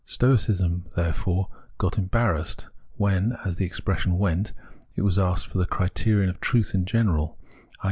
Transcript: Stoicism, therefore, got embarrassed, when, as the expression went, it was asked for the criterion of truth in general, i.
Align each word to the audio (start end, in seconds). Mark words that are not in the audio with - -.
Stoicism, 0.07 0.87
therefore, 0.95 1.49
got 1.77 1.95
embarrassed, 1.99 2.69
when, 2.97 3.37
as 3.45 3.57
the 3.57 3.65
expression 3.65 4.17
went, 4.17 4.51
it 4.95 5.03
was 5.03 5.19
asked 5.19 5.45
for 5.45 5.59
the 5.59 5.67
criterion 5.67 6.27
of 6.27 6.39
truth 6.41 6.73
in 6.73 6.85
general, 6.85 7.37
i. 7.55 7.65